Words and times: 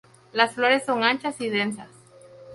Las 0.33 0.53
flores 0.55 0.83
son 0.83 1.03
anchas 1.03 1.39
y 1.41 1.49
densas. 1.49 1.87